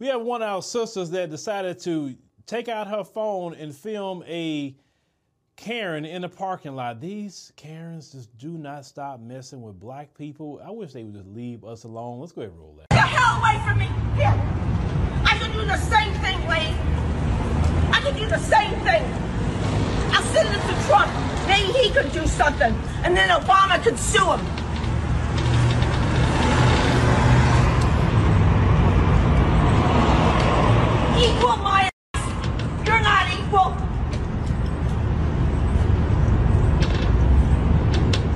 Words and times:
We 0.00 0.08
have 0.08 0.22
one 0.22 0.42
of 0.42 0.48
our 0.48 0.60
sisters 0.60 1.10
that 1.10 1.30
decided 1.30 1.78
to 1.80 2.16
take 2.46 2.68
out 2.68 2.88
her 2.88 3.04
phone 3.04 3.54
and 3.54 3.72
film 3.74 4.24
a 4.26 4.74
Karen 5.54 6.04
in 6.04 6.22
the 6.22 6.28
parking 6.28 6.74
lot. 6.74 7.00
These 7.00 7.52
Karens 7.54 8.10
just 8.10 8.36
do 8.36 8.58
not 8.58 8.84
stop 8.84 9.20
messing 9.20 9.62
with 9.62 9.78
black 9.78 10.12
people. 10.12 10.60
I 10.66 10.72
wish 10.72 10.92
they 10.92 11.04
would 11.04 11.14
just 11.14 11.28
leave 11.28 11.64
us 11.64 11.84
alone. 11.84 12.18
Let's 12.18 12.32
go 12.32 12.40
ahead 12.40 12.50
and 12.50 12.60
roll 12.60 12.74
that. 12.74 12.88
Get 12.90 12.96
the 12.96 13.02
hell 13.02 13.38
away 13.40 13.56
from 13.64 13.78
me! 13.78 13.86
Here! 14.16 14.34
I 15.24 15.38
can 15.38 15.52
do 15.52 15.64
the 15.64 15.76
same 15.76 16.12
thing, 16.14 16.48
lady. 16.48 16.76
I 17.92 18.00
can 18.02 18.16
do 18.16 18.26
the 18.26 18.38
same 18.38 18.72
thing. 18.80 19.04
I'll 20.12 20.24
send 20.24 20.48
it 20.48 20.60
to 20.60 20.88
Trump. 20.88 21.12
Maybe 21.46 21.72
he 21.72 21.90
could 21.92 22.10
do 22.10 22.26
something. 22.26 22.74
And 23.04 23.16
then 23.16 23.28
Obama 23.28 23.80
could 23.80 23.96
sue 23.96 24.32
him. 24.32 24.40
Equal 31.16 31.56
my 31.58 31.88
ass. 32.14 32.86
You're 32.86 33.00
not 33.00 33.32
equal. 33.32 33.76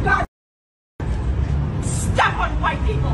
God. 0.05 0.25
Step 1.83 2.35
on 2.35 2.61
white 2.61 2.83
people. 2.87 3.13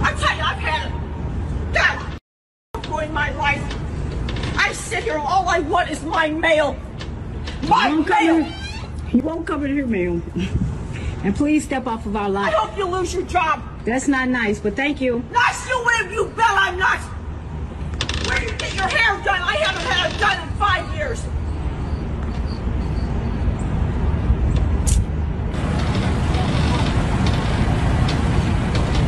I 0.00 0.12
tell 0.12 0.36
you, 0.36 0.42
I've 0.42 0.58
had 0.58 0.86
it. 0.86 0.92
God, 1.74 2.88
ruin 2.88 3.12
my 3.12 3.30
life. 3.32 3.62
I 4.56 4.72
sit 4.72 5.04
here, 5.04 5.17
all 5.28 5.46
I 5.48 5.60
want 5.60 5.90
is 5.90 6.02
my 6.02 6.30
mail. 6.30 6.76
My 7.68 7.88
won't 7.88 8.08
mail. 8.08 8.42
here. 8.42 8.54
You 9.12 9.22
won't 9.22 9.46
come 9.46 9.64
in 9.64 9.74
here, 9.74 9.86
ma'am. 9.86 10.22
And 11.24 11.36
please 11.36 11.64
step 11.64 11.86
off 11.86 12.06
of 12.06 12.16
our 12.16 12.30
lot. 12.30 12.52
I 12.54 12.56
hope 12.56 12.76
you 12.78 12.86
lose 12.86 13.12
your 13.12 13.24
job. 13.24 13.62
That's 13.84 14.08
not 14.08 14.28
nice, 14.28 14.58
but 14.58 14.74
thank 14.74 15.00
you. 15.00 15.22
Nice 15.32 15.66
to 15.66 15.84
win, 15.86 16.12
you 16.12 16.26
bet 16.36 16.46
I'm 16.48 16.78
not. 16.78 17.00
Where 18.26 18.42
you 18.42 18.50
get 18.56 18.74
your 18.74 18.88
hair 18.88 19.22
done? 19.24 19.42
I 19.42 19.56
haven't 19.56 19.82
had 19.82 20.12
it 20.12 20.18
done 20.18 20.48
in 20.48 20.54
five 20.56 20.96
years. 20.96 21.20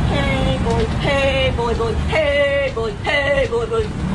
Hey, 0.09 0.59
boy, 0.63 0.85
hey, 0.99 1.53
boy, 1.55 1.75
boy, 1.75 1.93
hey, 1.93 2.71
boy, 2.75 2.91
hey, 2.91 3.47
boy, 3.49 3.65
boy. 3.67 4.10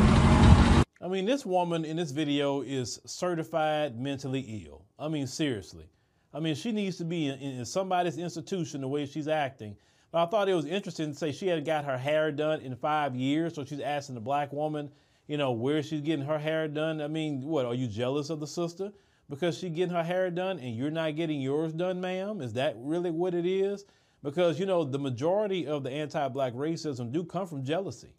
I 1.07 1.09
mean, 1.09 1.25
this 1.25 1.47
woman 1.47 1.85
in 1.85 1.97
this 1.99 2.11
video 2.11 2.63
is 2.63 3.01
certified 3.07 3.97
mentally 3.97 4.65
ill. 4.67 4.87
I 4.99 5.07
mean, 5.07 5.29
seriously. 5.29 5.87
I 6.35 6.41
mean, 6.41 6.57
she 6.57 6.73
needs 6.73 6.97
to 6.97 7.05
be 7.05 7.29
in, 7.29 7.39
in 7.39 7.65
somebody's 7.65 8.19
institution 8.19 8.81
the 8.81 8.89
way 8.89 9.07
she's 9.07 9.29
acting. 9.29 9.77
But 10.11 10.25
I 10.25 10.27
thought 10.27 10.49
it 10.49 10.55
was 10.55 10.67
interesting 10.67 11.13
to 11.13 11.17
say 11.17 11.31
she 11.31 11.47
hadn't 11.47 11.63
got 11.63 11.85
her 11.85 11.97
hair 11.97 12.33
done 12.33 12.61
in 12.61 12.75
five 12.75 13.15
years, 13.15 13.55
so 13.55 13.65
she's 13.65 13.79
asking 13.79 14.17
the 14.17 14.21
black 14.21 14.53
woman, 14.53 14.91
you 15.29 15.37
know, 15.37 15.53
where 15.53 15.81
she's 15.81 16.01
getting 16.01 16.25
her 16.25 16.41
hair 16.41 16.67
done. 16.67 17.01
I 17.01 17.07
mean, 17.07 17.41
what, 17.41 17.67
are 17.67 17.75
you 17.75 17.87
jealous 17.87 18.29
of 18.29 18.41
the 18.41 18.47
sister 18.49 18.91
because 19.31 19.57
she's 19.57 19.71
getting 19.71 19.95
her 19.95 20.03
hair 20.03 20.29
done 20.29 20.59
and 20.59 20.75
you're 20.75 20.91
not 20.91 21.15
getting 21.15 21.41
yours 21.41 21.73
done, 21.73 22.01
ma'am? 22.01 22.41
Is 22.41 22.53
that 22.55 22.75
really 22.79 23.13
what 23.13 23.33
it 23.33 23.47
is? 23.47 23.85
Because, 24.25 24.59
you 24.59 24.67
know, 24.67 24.83
the 24.83 24.99
majority 24.99 25.69
of 25.69 25.85
the 25.85 25.91
anti 25.93 26.27
black 26.31 26.53
racism 26.55 27.13
do 27.13 27.23
come 27.23 27.47
from 27.47 27.63
jealousy. 27.63 28.17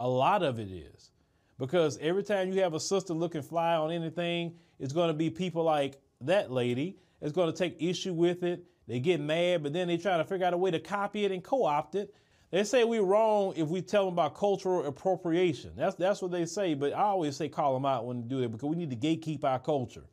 A 0.00 0.08
lot 0.08 0.42
of 0.42 0.58
it 0.58 0.72
is 0.72 1.12
because 1.58 1.98
every 2.00 2.22
time 2.22 2.52
you 2.52 2.60
have 2.62 2.74
a 2.74 2.80
sister 2.80 3.14
looking 3.14 3.42
fly 3.42 3.76
on 3.76 3.90
anything, 3.90 4.54
it's 4.78 4.92
going 4.92 5.08
to 5.08 5.14
be 5.14 5.30
people 5.30 5.62
like 5.62 6.00
that 6.22 6.50
lady. 6.50 6.98
It's 7.20 7.32
going 7.32 7.50
to 7.50 7.56
take 7.56 7.76
issue 7.80 8.12
with 8.12 8.42
it. 8.42 8.64
They 8.86 9.00
get 9.00 9.20
mad, 9.20 9.62
but 9.62 9.72
then 9.72 9.88
they 9.88 9.96
try 9.96 10.16
to 10.16 10.24
figure 10.24 10.46
out 10.46 10.52
a 10.52 10.58
way 10.58 10.70
to 10.70 10.80
copy 10.80 11.24
it 11.24 11.32
and 11.32 11.42
co-opt 11.42 11.94
it. 11.94 12.14
They 12.50 12.64
say 12.64 12.84
we're 12.84 13.02
wrong 13.02 13.54
if 13.56 13.68
we 13.68 13.82
tell 13.82 14.04
them 14.04 14.14
about 14.14 14.36
cultural 14.36 14.86
appropriation. 14.86 15.72
That's 15.76 15.96
that's 15.96 16.22
what 16.22 16.30
they 16.30 16.46
say. 16.46 16.74
But 16.74 16.92
I 16.92 17.02
always 17.02 17.36
say 17.36 17.48
call 17.48 17.74
them 17.74 17.84
out 17.84 18.06
when 18.06 18.20
they 18.20 18.28
do 18.28 18.40
that 18.42 18.52
because 18.52 18.68
we 18.68 18.76
need 18.76 18.90
to 18.90 18.96
gatekeep 18.96 19.42
our 19.42 19.58
culture, 19.58 20.04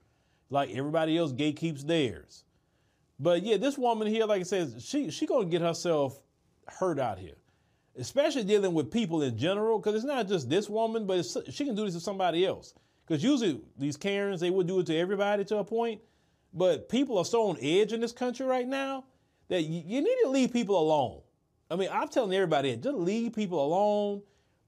like 0.49 0.71
everybody 0.71 1.17
else 1.17 1.33
gatekeeps 1.33 1.85
theirs. 1.85 2.45
But 3.19 3.43
yeah, 3.43 3.57
this 3.57 3.77
woman 3.77 4.07
here, 4.07 4.25
like 4.25 4.39
I 4.39 4.43
said, 4.43 4.81
she 4.81 5.11
she 5.11 5.27
gonna 5.27 5.45
get 5.45 5.61
herself 5.61 6.19
hurt 6.67 6.97
out 6.97 7.19
here 7.19 7.35
especially 7.97 8.43
dealing 8.43 8.73
with 8.73 8.91
people 8.91 9.21
in 9.21 9.37
general, 9.37 9.79
because 9.79 9.95
it's 9.95 10.05
not 10.05 10.27
just 10.27 10.49
this 10.49 10.69
woman, 10.69 11.05
but 11.05 11.25
she 11.49 11.65
can 11.65 11.75
do 11.75 11.85
this 11.85 11.93
to 11.93 11.99
somebody 11.99 12.45
else. 12.45 12.73
Because 13.07 13.23
usually 13.23 13.61
these 13.77 13.97
Karens, 13.97 14.39
they 14.39 14.49
would 14.49 14.67
do 14.67 14.79
it 14.79 14.85
to 14.87 14.97
everybody 14.97 15.43
to 15.45 15.57
a 15.57 15.63
point, 15.63 16.01
but 16.53 16.87
people 16.89 17.17
are 17.17 17.25
so 17.25 17.49
on 17.49 17.57
edge 17.61 17.93
in 17.93 17.99
this 17.99 18.11
country 18.11 18.45
right 18.45 18.67
now 18.67 19.03
that 19.49 19.63
you, 19.63 19.83
you 19.85 20.01
need 20.01 20.17
to 20.23 20.29
leave 20.29 20.53
people 20.53 20.79
alone. 20.79 21.21
I 21.69 21.75
mean, 21.75 21.89
I'm 21.91 22.07
telling 22.07 22.33
everybody, 22.33 22.75
just 22.75 22.97
leave 22.97 23.33
people 23.33 23.63
alone. 23.65 24.21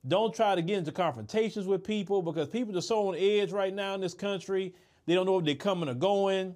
Don't 0.08 0.34
try 0.36 0.56
to 0.56 0.62
get 0.62 0.78
into 0.78 0.92
confrontations 0.92 1.66
with 1.66 1.84
people 1.84 2.22
because 2.22 2.50
people 2.50 2.78
are 2.78 2.82
so 2.82 3.08
on 3.08 3.16
edge 3.18 3.52
right 3.52 3.74
now 3.74 3.96
in 3.96 4.02
this 4.02 4.14
country. 4.14 4.74
They 5.06 5.14
don't 5.14 5.26
know 5.26 5.40
if 5.40 5.46
they're 5.46 5.56
coming 5.56 5.88
or 5.88 5.94
going. 5.94 6.56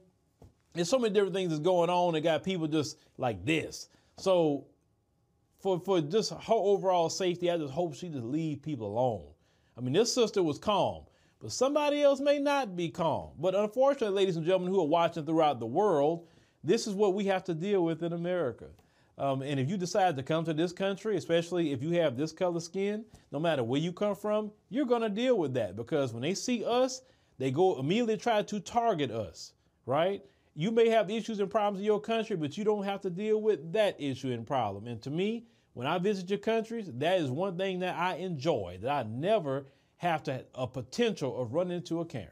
There's 0.74 0.90
so 0.90 1.00
many 1.00 1.14
different 1.14 1.34
things 1.34 1.50
that's 1.50 1.62
going 1.62 1.90
on 1.90 2.14
that 2.14 2.22
got 2.22 2.44
people 2.44 2.68
just 2.68 2.98
like 3.18 3.46
this. 3.46 3.90
So 4.18 4.66
for 5.60 5.80
for 5.80 6.02
just 6.02 6.32
her 6.32 6.54
overall 6.54 7.10
safety, 7.10 7.50
I 7.50 7.58
just 7.58 7.74
hope 7.74 7.96
she 7.96 8.10
just 8.10 8.24
leave 8.24 8.62
people 8.62 8.88
alone. 8.88 9.26
I 9.78 9.82
mean, 9.82 9.94
this 9.94 10.14
sister 10.14 10.42
was 10.42 10.58
calm, 10.58 11.04
but 11.40 11.52
somebody 11.52 12.02
else 12.02 12.20
may 12.20 12.40
not 12.40 12.76
be 12.76 12.90
calm. 12.90 13.32
But 13.40 13.56
unfortunately, 13.56 14.16
ladies 14.16 14.38
and 14.38 14.46
gentlemen 14.46 14.72
who 14.72 14.82
are 14.82 14.88
watching 14.88 15.26
throughout 15.26 15.60
the 15.60 15.66
world, 15.66 16.28
this 16.64 16.88
is 16.88 16.94
what 16.94 17.14
we 17.14 17.26
have 17.26 17.44
to 17.46 17.54
deal 17.54 17.84
with 17.84 18.04
in 18.04 18.14
America. 18.14 18.68
Um, 19.20 19.42
and 19.42 19.60
if 19.60 19.68
you 19.70 19.78
decide 19.78 20.16
to 20.18 20.24
come 20.24 20.46
to 20.46 20.54
this 20.54 20.72
country, 20.72 21.18
especially 21.18 21.72
if 21.72 21.82
you 21.82 21.92
have 21.92 22.18
this 22.18 22.32
color 22.32 22.60
skin, 22.60 23.04
no 23.32 23.40
matter 23.40 23.64
where 23.64 23.80
you 23.80 23.92
come 23.92 24.16
from, 24.16 24.52
you're 24.70 24.86
going 24.86 25.02
to 25.02 25.10
deal 25.10 25.38
with 25.38 25.54
that 25.56 25.76
because 25.76 26.14
when 26.14 26.22
they 26.22 26.36
see 26.36 26.64
us, 26.64 27.02
they 27.40 27.50
go 27.50 27.80
immediately 27.80 28.18
try 28.18 28.44
to 28.44 28.60
target 28.60 29.10
us, 29.10 29.54
right? 29.86 30.24
You 30.60 30.72
may 30.72 30.90
have 30.90 31.12
issues 31.12 31.40
and 31.40 31.52
problems 31.52 31.78
in 31.82 31.86
your 31.86 32.00
country, 32.00 32.36
but 32.36 32.58
you 32.58 32.64
don't 32.64 32.84
have 32.84 33.02
to 33.02 33.12
deal 33.12 33.40
with 33.40 33.74
that 33.74 33.96
issue 34.02 34.32
and 34.32 34.46
problem. 34.46 34.88
And 34.88 35.00
to 35.04 35.12
me, 35.12 35.46
when 35.74 35.86
I 35.86 36.00
visit 36.00 36.32
your 36.32 36.40
countries, 36.40 36.90
that 36.96 37.20
is 37.20 37.30
one 37.30 37.60
thing 37.60 37.78
that 37.82 37.96
I 37.96 38.16
enjoy, 38.16 38.80
that 38.82 38.90
I 38.90 39.08
never 39.08 39.68
have 39.98 40.24
to 40.24 40.44
a 40.56 40.66
potential 40.66 41.40
of 41.40 41.54
running 41.54 41.78
into 41.78 42.02
a 42.02 42.06
Karen. 42.06 42.30